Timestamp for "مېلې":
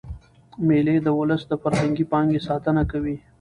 0.67-0.95